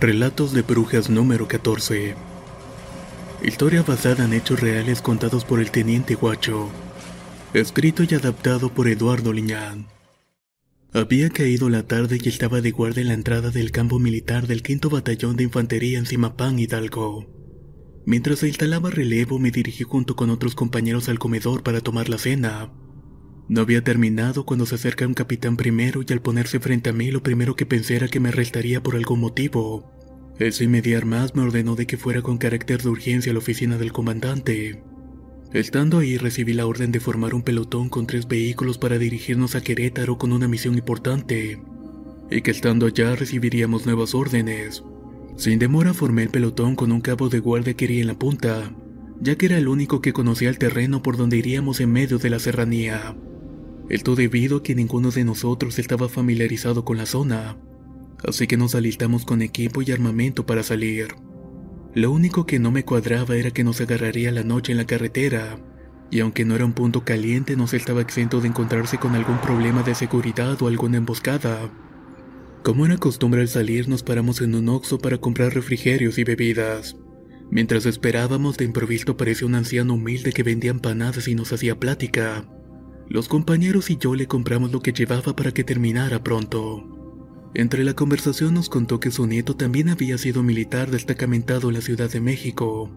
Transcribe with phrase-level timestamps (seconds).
[0.00, 2.14] Relatos de Brujas número 14
[3.42, 6.70] Historia basada en hechos reales contados por el Teniente Guacho
[7.52, 9.88] Escrito y adaptado por Eduardo Liñán
[10.92, 14.62] Había caído la tarde y estaba de guardia en la entrada del campo militar del
[14.62, 17.26] quinto batallón de infantería en Simapán, Hidalgo.
[18.06, 22.18] Mientras se instalaba relevo me dirigí junto con otros compañeros al comedor para tomar la
[22.18, 22.70] cena.
[23.48, 27.10] No había terminado cuando se acerca un capitán primero y al ponerse frente a mí
[27.10, 29.90] lo primero que pensé era que me arrestaría por algún motivo.
[30.38, 30.70] El sin
[31.06, 34.82] más me ordenó de que fuera con carácter de urgencia a la oficina del comandante.
[35.52, 39.62] Estando ahí recibí la orden de formar un pelotón con tres vehículos para dirigirnos a
[39.62, 41.58] Querétaro con una misión importante,
[42.30, 44.84] y que estando allá recibiríamos nuevas órdenes.
[45.36, 48.74] Sin demora formé el pelotón con un cabo de guardia que iría en la punta,
[49.20, 52.28] ya que era el único que conocía el terreno por donde iríamos en medio de
[52.28, 53.16] la serranía.
[53.88, 57.56] Esto debido a que ninguno de nosotros estaba familiarizado con la zona,
[58.26, 61.08] así que nos alistamos con equipo y armamento para salir.
[61.94, 65.58] Lo único que no me cuadraba era que nos agarraría la noche en la carretera,
[66.10, 69.40] y aunque no era un punto caliente no se estaba exento de encontrarse con algún
[69.40, 71.70] problema de seguridad o alguna emboscada.
[72.62, 76.96] Como era costumbre al salir nos paramos en un oxo para comprar refrigerios y bebidas.
[77.50, 82.46] Mientras esperábamos de improviso apareció un anciano humilde que vendía empanadas y nos hacía plática.
[83.08, 86.84] Los compañeros y yo le compramos lo que llevaba para que terminara pronto.
[87.54, 91.80] Entre la conversación nos contó que su nieto también había sido militar destacamentado en la
[91.80, 92.90] Ciudad de México.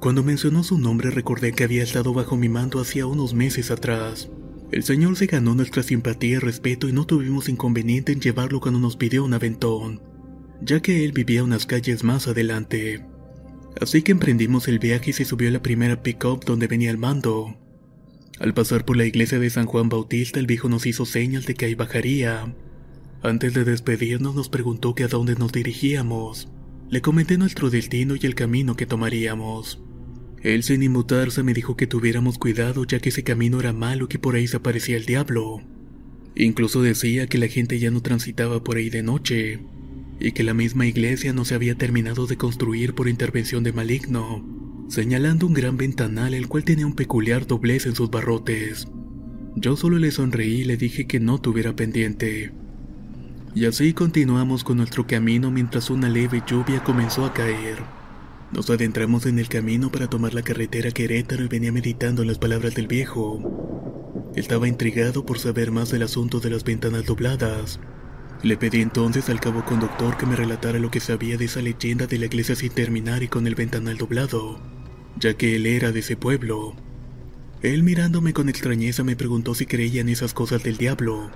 [0.00, 4.30] Cuando mencionó su nombre recordé que había estado bajo mi mando hacía unos meses atrás.
[4.70, 8.80] El señor se ganó nuestra simpatía y respeto y no tuvimos inconveniente en llevarlo cuando
[8.80, 10.00] nos pidió un aventón,
[10.62, 13.04] ya que él vivía unas calles más adelante.
[13.80, 16.96] Así que emprendimos el viaje y se subió a la primera pick-up donde venía el
[16.96, 17.61] mando.
[18.42, 21.54] Al pasar por la iglesia de San Juan Bautista, el viejo nos hizo señas de
[21.54, 22.52] que ahí bajaría.
[23.22, 26.48] Antes de despedirnos nos preguntó que a dónde nos dirigíamos.
[26.90, 29.80] Le comenté nuestro destino y el camino que tomaríamos.
[30.42, 34.08] Él sin inmutarse me dijo que tuviéramos cuidado ya que ese camino era malo y
[34.08, 35.62] que por ahí se aparecía el diablo.
[36.34, 39.60] Incluso decía que la gente ya no transitaba por ahí de noche,
[40.18, 44.44] y que la misma iglesia no se había terminado de construir por intervención de maligno,
[44.92, 48.88] señalando un gran ventanal el cual tenía un peculiar doblez en sus barrotes.
[49.56, 52.52] Yo solo le sonreí y le dije que no tuviera pendiente.
[53.54, 57.78] Y así continuamos con nuestro camino mientras una leve lluvia comenzó a caer.
[58.52, 62.74] Nos adentramos en el camino para tomar la carretera Querétaro y venía meditando las palabras
[62.74, 63.40] del viejo.
[64.36, 67.80] Estaba intrigado por saber más del asunto de las ventanas dobladas.
[68.42, 72.06] Le pedí entonces al cabo conductor que me relatara lo que sabía de esa leyenda
[72.06, 74.60] de la iglesia sin terminar y con el ventanal doblado,
[75.18, 76.74] ya que él era de ese pueblo.
[77.62, 81.30] Él mirándome con extrañeza me preguntó si creía en esas cosas del diablo.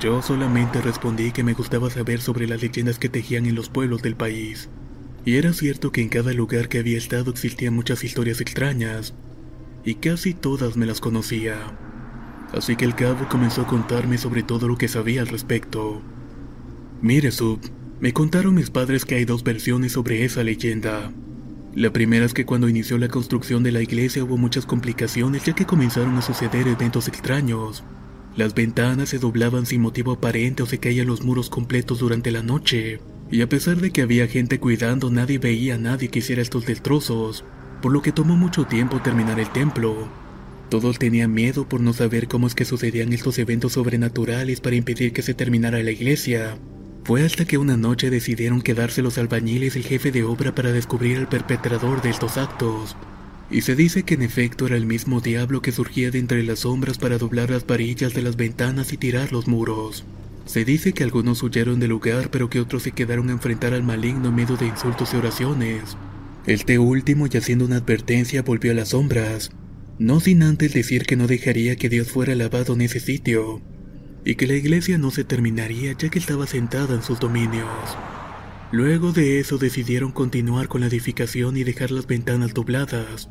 [0.00, 4.02] Yo solamente respondí que me gustaba saber sobre las leyendas que tejían en los pueblos
[4.02, 4.68] del país.
[5.24, 9.14] Y era cierto que en cada lugar que había estado existían muchas historias extrañas,
[9.84, 11.56] y casi todas me las conocía.
[12.52, 16.02] Así que el cabo comenzó a contarme sobre todo lo que sabía al respecto.
[17.00, 17.60] Mire, Sub,
[18.00, 21.12] me contaron mis padres que hay dos versiones sobre esa leyenda.
[21.78, 25.52] La primera es que cuando inició la construcción de la iglesia hubo muchas complicaciones ya
[25.52, 27.84] que comenzaron a suceder eventos extraños.
[28.34, 32.42] Las ventanas se doblaban sin motivo aparente o se caían los muros completos durante la
[32.42, 32.98] noche.
[33.30, 36.66] Y a pesar de que había gente cuidando, nadie veía a nadie que hiciera estos
[36.66, 37.44] destrozos,
[37.80, 40.08] por lo que tomó mucho tiempo terminar el templo.
[40.70, 45.12] Todos tenían miedo por no saber cómo es que sucedían estos eventos sobrenaturales para impedir
[45.12, 46.58] que se terminara la iglesia.
[47.08, 51.16] Fue hasta que una noche decidieron quedarse los albañiles el jefe de obra para descubrir
[51.16, 52.96] al perpetrador de estos actos.
[53.50, 56.58] Y se dice que en efecto era el mismo diablo que surgía de entre las
[56.58, 60.04] sombras para doblar las varillas de las ventanas y tirar los muros.
[60.44, 63.82] Se dice que algunos huyeron del lugar, pero que otros se quedaron a enfrentar al
[63.82, 65.96] maligno en medio de insultos y oraciones.
[66.44, 69.50] Este último, y haciendo una advertencia, volvió a las sombras,
[69.98, 73.62] no sin antes decir que no dejaría que Dios fuera alabado en ese sitio,
[74.24, 77.68] y que la iglesia no se terminaría ya que estaba sentada en sus dominios.
[78.70, 83.30] Luego de eso decidieron continuar con la edificación y dejar las ventanas dobladas,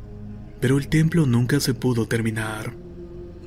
[0.59, 2.75] pero el templo nunca se pudo terminar.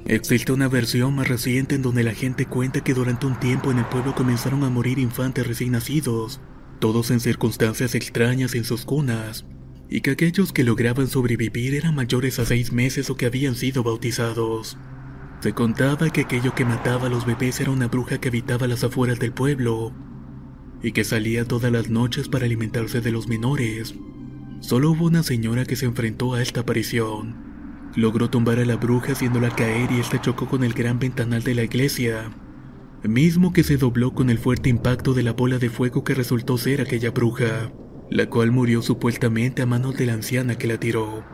[0.06, 3.78] Existe una versión más reciente en donde la gente cuenta que durante un tiempo en
[3.78, 6.40] el pueblo comenzaron a morir infantes recién nacidos,
[6.78, 9.44] todos en circunstancias extrañas en sus cunas,
[9.88, 13.82] y que aquellos que lograban sobrevivir eran mayores a seis meses o que habían sido
[13.82, 14.78] bautizados.
[15.40, 18.84] Se contaba que aquello que mataba a los bebés era una bruja que habitaba las
[18.84, 19.92] afueras del pueblo,
[20.82, 23.94] y que salía todas las noches para alimentarse de los menores.
[24.60, 27.90] Solo hubo una señora que se enfrentó a esta aparición.
[27.96, 31.54] Logró tumbar a la bruja haciéndola caer y ésta chocó con el gran ventanal de
[31.54, 32.30] la iglesia,
[33.02, 36.58] mismo que se dobló con el fuerte impacto de la bola de fuego que resultó
[36.58, 37.72] ser aquella bruja,
[38.10, 41.24] la cual murió supuestamente a manos de la anciana que la tiró,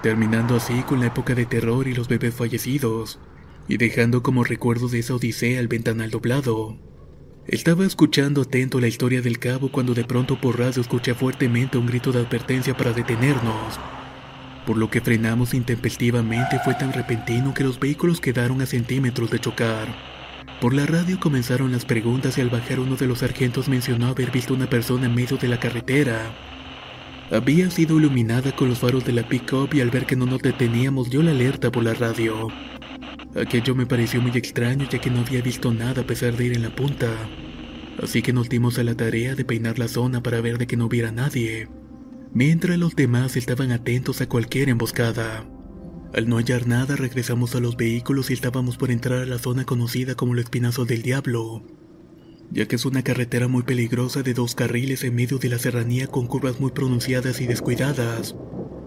[0.00, 3.18] terminando así con la época de terror y los bebés fallecidos,
[3.68, 6.76] y dejando como recuerdo de esa odisea el ventanal doblado.
[7.46, 11.86] Estaba escuchando atento la historia del cabo cuando de pronto por radio escuché fuertemente un
[11.86, 13.80] grito de advertencia para detenernos.
[14.64, 19.40] Por lo que frenamos intempestivamente fue tan repentino que los vehículos quedaron a centímetros de
[19.40, 19.88] chocar.
[20.60, 24.30] Por la radio comenzaron las preguntas y al bajar uno de los sargentos mencionó haber
[24.30, 26.32] visto una persona en medio de la carretera.
[27.32, 30.42] Había sido iluminada con los faros de la pick-up y al ver que no nos
[30.42, 32.48] deteníamos dio la alerta por la radio.
[33.34, 36.52] Aquello me pareció muy extraño ya que no había visto nada a pesar de ir
[36.52, 37.08] en la punta.
[38.02, 40.76] Así que nos dimos a la tarea de peinar la zona para ver de que
[40.76, 41.68] no hubiera nadie,
[42.34, 45.46] mientras los demás estaban atentos a cualquier emboscada.
[46.14, 49.64] Al no hallar nada regresamos a los vehículos y estábamos por entrar a la zona
[49.64, 51.62] conocida como el Espinazo del Diablo,
[52.50, 56.06] ya que es una carretera muy peligrosa de dos carriles en medio de la serranía
[56.06, 58.36] con curvas muy pronunciadas y descuidadas,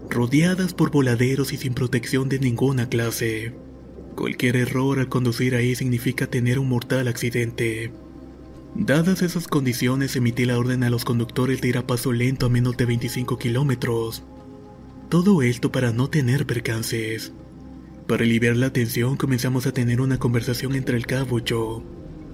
[0.08, 3.65] rodeadas por voladeros y sin protección de ninguna clase.
[4.16, 7.92] Cualquier error al conducir ahí significa tener un mortal accidente.
[8.74, 12.48] Dadas esas condiciones, emití la orden a los conductores de ir a paso lento a
[12.48, 14.24] menos de 25 kilómetros.
[15.10, 17.34] Todo esto para no tener percances.
[18.06, 21.82] Para aliviar la tensión comenzamos a tener una conversación entre el cabo y yo,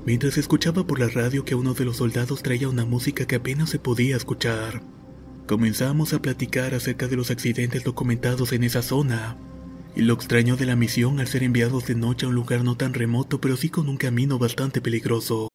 [0.06, 3.70] mientras escuchaba por la radio que uno de los soldados traía una música que apenas
[3.70, 4.82] se podía escuchar.
[5.48, 9.36] Comenzamos a platicar acerca de los accidentes documentados en esa zona,
[9.94, 12.76] y lo extraño de la misión al ser enviados de noche a un lugar no
[12.76, 15.48] tan remoto, pero sí con un camino bastante peligroso.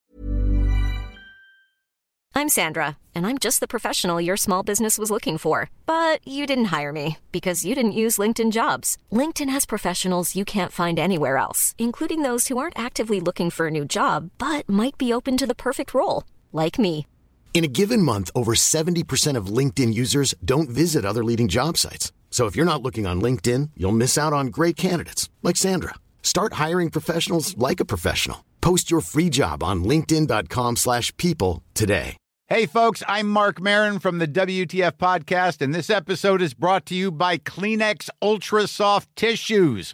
[2.37, 5.71] I'm Sandra, and I'm just the professional your small business was looking for.
[5.87, 8.95] But you didn't hire me because you didn't use LinkedIn jobs.
[9.11, 13.65] LinkedIn has professionals you can't find anywhere else, including those who aren't actively looking for
[13.65, 17.07] a new job, but might be open to the perfect role, like me.
[17.55, 22.11] In a given month, over 70% of LinkedIn users don't visit other leading job sites.
[22.29, 25.95] So if you're not looking on LinkedIn, you'll miss out on great candidates like Sandra.
[26.21, 28.45] Start hiring professionals like a professional.
[28.61, 32.17] Post your free job on linkedin.com/people today.
[32.49, 36.95] Hey folks, I'm Mark Marin from the WTF podcast and this episode is brought to
[36.95, 39.93] you by Kleenex Ultra Soft Tissues,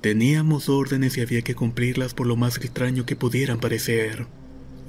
[0.00, 4.26] Teníamos órdenes y había que cumplirlas por lo más extraño que pudieran parecer.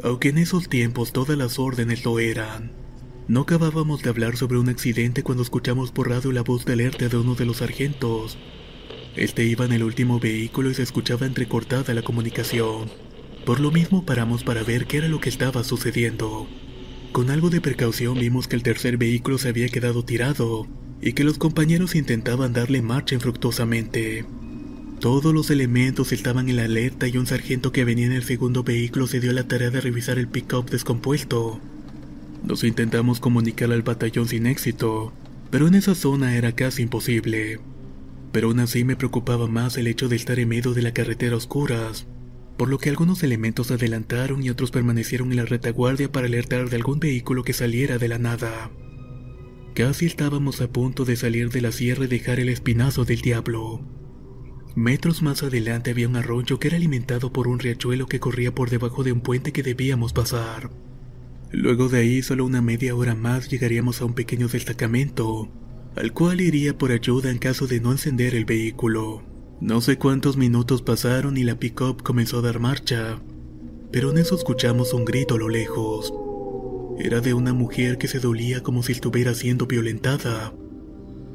[0.04, 2.72] Aunque en esos tiempos todas las órdenes lo eran.
[3.28, 7.10] No acabábamos de hablar sobre un accidente cuando escuchamos por radio la voz de alerta
[7.10, 8.38] de uno de los sargentos.
[9.18, 12.90] Este iba en el último vehículo y se escuchaba entrecortada la comunicación.
[13.46, 16.48] Por lo mismo paramos para ver qué era lo que estaba sucediendo.
[17.12, 20.68] Con algo de precaución vimos que el tercer vehículo se había quedado tirado
[21.02, 24.26] y que los compañeros intentaban darle marcha infructuosamente.
[25.02, 28.62] Todos los elementos estaban en la alerta y un sargento que venía en el segundo
[28.64, 31.60] vehículo se dio la tarea de revisar el pick-up descompuesto.
[32.44, 35.12] Nos intentamos comunicar al batallón sin éxito,
[35.50, 37.60] pero en esa zona era casi imposible.
[38.32, 41.34] Pero aún así me preocupaba más el hecho de estar en medio de la carretera
[41.34, 42.06] a oscuras,
[42.56, 46.70] por lo que algunos elementos se adelantaron y otros permanecieron en la retaguardia para alertar
[46.70, 48.70] de algún vehículo que saliera de la nada.
[49.74, 53.82] Casi estábamos a punto de salir de la sierra y dejar el espinazo del diablo.
[54.76, 58.70] Metros más adelante había un arroyo que era alimentado por un riachuelo que corría por
[58.70, 60.70] debajo de un puente que debíamos pasar.
[61.52, 65.50] Luego de ahí, solo una media hora más llegaríamos a un pequeño destacamento,
[65.98, 69.24] al cual iría por ayuda en caso de no encender el vehículo.
[69.60, 73.20] No sé cuántos minutos pasaron y la pick-up comenzó a dar marcha,
[73.92, 76.14] pero en eso escuchamos un grito a lo lejos.
[76.98, 80.54] Era de una mujer que se dolía como si estuviera siendo violentada.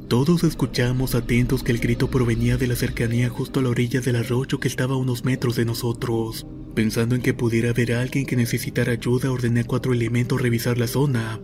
[0.09, 4.15] Todos escuchamos atentos que el grito provenía de la cercanía justo a la orilla del
[4.15, 6.47] arroyo que estaba a unos metros de nosotros.
[6.77, 10.87] Pensando en que pudiera haber alguien que necesitara ayuda, ordené a cuatro elementos revisar la
[10.87, 11.41] zona,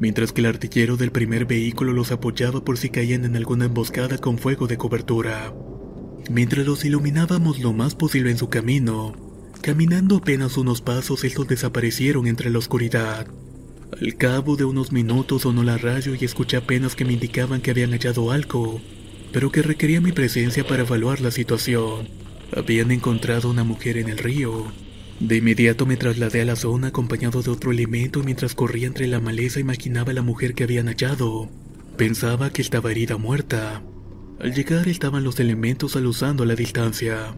[0.00, 4.18] mientras que el artillero del primer vehículo los apoyaba por si caían en alguna emboscada
[4.18, 5.54] con fuego de cobertura.
[6.28, 9.12] Mientras los iluminábamos lo más posible en su camino,
[9.62, 13.28] caminando apenas unos pasos estos desaparecieron entre la oscuridad.
[13.98, 17.72] Al cabo de unos minutos sonó la radio y escuché apenas que me indicaban que
[17.72, 18.80] habían hallado algo,
[19.32, 22.08] pero que requería mi presencia para evaluar la situación.
[22.56, 24.72] Habían encontrado una mujer en el río.
[25.18, 29.06] De inmediato me trasladé a la zona acompañado de otro elemento y mientras corría entre
[29.06, 31.50] la maleza imaginaba a la mujer que habían hallado.
[31.96, 33.82] Pensaba que estaba herida muerta.
[34.38, 37.36] Al llegar estaban los elementos aluzando a la distancia.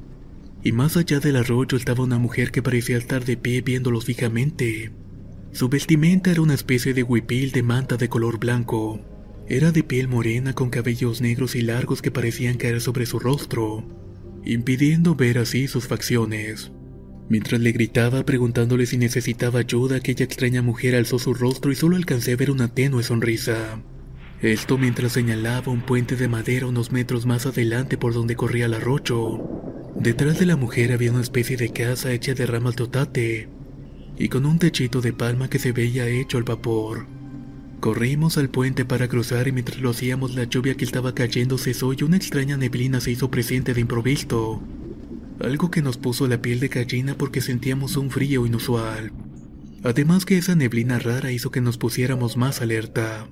[0.62, 4.92] Y más allá del arroyo estaba una mujer que parecía estar de pie viéndolos fijamente.
[5.52, 9.00] Su vestimenta era una especie de huipil de manta de color blanco.
[9.48, 13.84] Era de piel morena con cabellos negros y largos que parecían caer sobre su rostro
[14.44, 16.72] impidiendo ver así sus facciones.
[17.28, 21.96] Mientras le gritaba preguntándole si necesitaba ayuda, aquella extraña mujer alzó su rostro y solo
[21.96, 23.80] alcancé a ver una tenue sonrisa.
[24.40, 28.74] Esto mientras señalaba un puente de madera unos metros más adelante por donde corría el
[28.74, 29.40] arroyo.
[29.94, 33.48] Detrás de la mujer había una especie de casa hecha de ramas de otate
[34.22, 37.06] y con un techito de palma que se veía hecho al vapor.
[37.80, 41.92] Corrimos al puente para cruzar y mientras lo hacíamos la lluvia que estaba cayendo cesó
[41.92, 44.62] y una extraña neblina se hizo presente de improviso.
[45.40, 49.12] Algo que nos puso la piel de gallina porque sentíamos un frío inusual.
[49.82, 53.28] Además que esa neblina rara hizo que nos pusiéramos más alerta.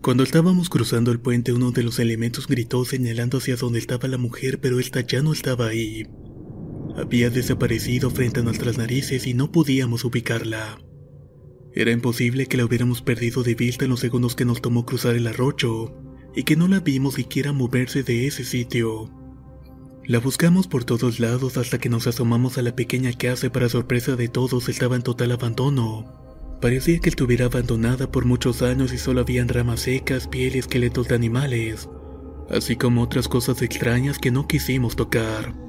[0.00, 4.18] Cuando estábamos cruzando el puente uno de los elementos gritó señalando hacia donde estaba la
[4.18, 6.06] mujer pero esta ya no estaba ahí.
[6.96, 10.78] Había desaparecido frente a nuestras narices y no podíamos ubicarla.
[11.72, 15.16] Era imposible que la hubiéramos perdido de vista en los segundos que nos tomó cruzar
[15.16, 15.92] el arroyo,
[16.36, 19.10] y que no la vimos siquiera moverse de ese sitio.
[20.06, 23.68] La buscamos por todos lados hasta que nos asomamos a la pequeña casa y para
[23.68, 26.58] sorpresa de todos estaba en total abandono.
[26.60, 31.08] Parecía que estuviera abandonada por muchos años y solo habían ramas secas, piel y esqueletos
[31.08, 31.88] de animales,
[32.50, 35.63] así como otras cosas extrañas que no quisimos tocar.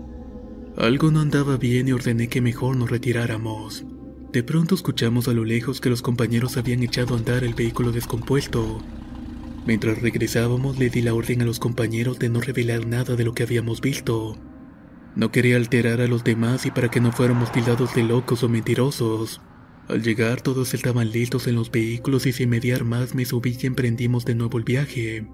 [0.77, 3.85] Algo no andaba bien y ordené que mejor nos retiráramos.
[4.33, 7.93] De pronto escuchamos a lo lejos que los compañeros habían echado a andar el vehículo
[7.93, 8.83] descompuesto.
[9.65, 13.33] Mientras regresábamos le di la orden a los compañeros de no revelar nada de lo
[13.33, 14.37] que habíamos visto.
[15.15, 18.49] No quería alterar a los demás y para que no fuéramos tildados de locos o
[18.49, 19.39] mentirosos.
[19.87, 23.65] Al llegar todos estaban listos en los vehículos y sin mediar más me subí y
[23.65, 25.25] emprendimos de nuevo el viaje.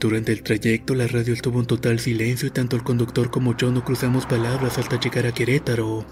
[0.00, 3.70] Durante el trayecto la radio estuvo en total silencio y tanto el conductor como yo
[3.70, 6.04] no cruzamos palabras hasta llegar a Querétaro.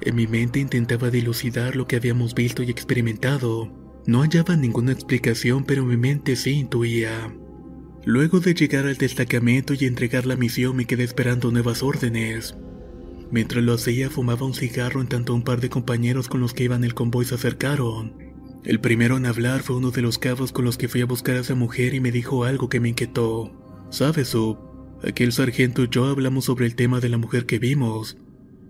[0.00, 3.72] En mi mente intentaba dilucidar lo que habíamos visto y experimentado.
[4.06, 7.34] No hallaba ninguna explicación, pero mi mente sí intuía.
[8.04, 12.54] Luego de llegar al destacamento y entregar la misión, me quedé esperando nuevas órdenes.
[13.30, 16.64] Mientras lo hacía, fumaba un cigarro en tanto un par de compañeros con los que
[16.64, 18.23] iban el convoy se acercaron.
[18.64, 21.36] El primero en hablar fue uno de los cabos con los que fui a buscar
[21.36, 23.52] a esa mujer y me dijo algo que me inquietó.
[23.90, 24.58] ¿Sabes, Sub?
[25.06, 28.16] Aquel sargento y yo hablamos sobre el tema de la mujer que vimos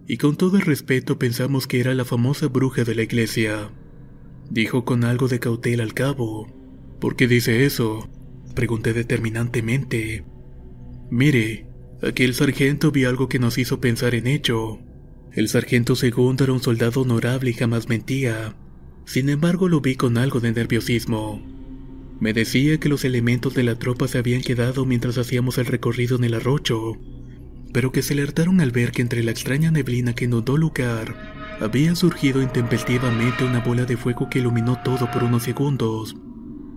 [0.07, 3.71] y con todo el respeto pensamos que era la famosa bruja de la iglesia.
[4.51, 6.49] Dijo con algo de cautela al cabo.
[7.01, 8.09] ¿Por qué dice eso?
[8.55, 10.25] Pregunté determinantemente.
[11.11, 11.67] Mire,
[12.03, 14.79] aquí el sargento vio algo que nos hizo pensar en ello.
[15.33, 18.57] El sargento segundo era un soldado honorable y jamás mentía.
[19.07, 21.43] Sin embargo, lo vi con algo de nerviosismo.
[22.21, 26.17] Me decía que los elementos de la tropa se habían quedado mientras hacíamos el recorrido
[26.17, 26.97] en el arroyo,
[27.73, 31.95] pero que se alertaron al ver que entre la extraña neblina que inundó lugar había
[31.95, 36.17] surgido intempestivamente una bola de fuego que iluminó todo por unos segundos,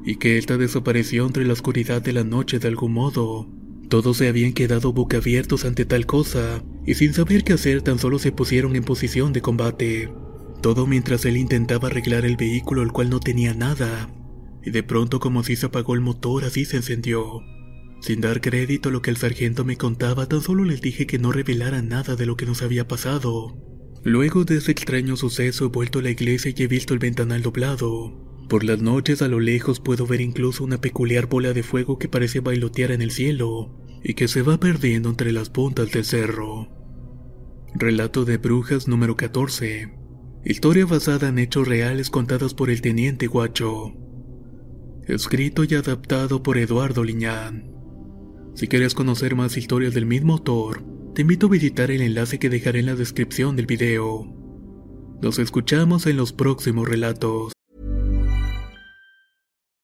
[0.05, 3.47] y que ésta desapareció entre la oscuridad de la noche de algún modo.
[3.89, 7.99] Todos se habían quedado boca abiertos ante tal cosa, y sin saber qué hacer tan
[7.99, 10.09] solo se pusieron en posición de combate.
[10.61, 14.09] Todo mientras él intentaba arreglar el vehículo el cual no tenía nada,
[14.63, 17.41] y de pronto como si se apagó el motor así se encendió.
[18.01, 21.19] Sin dar crédito a lo que el sargento me contaba, tan solo les dije que
[21.19, 23.57] no revelaran nada de lo que nos había pasado.
[24.03, 27.41] Luego de ese extraño suceso he vuelto a la iglesia y he visto el ventanal
[27.41, 28.27] doblado.
[28.47, 32.07] Por las noches a lo lejos puedo ver incluso una peculiar bola de fuego que
[32.07, 36.69] parece bailotear en el cielo y que se va perdiendo entre las puntas del cerro.
[37.73, 40.06] Relato de Brujas número 14.
[40.49, 43.91] Historia basada en hechos reales contados por el teniente Guacho.
[45.05, 47.69] Escrito y adaptado por Eduardo Liñán.
[48.55, 52.49] Si quieres conocer más historias del mismo autor, te invito a visitar el enlace que
[52.49, 54.25] dejaré en la descripción del video.
[55.21, 57.56] Nos escuchamos en los próximos relatos.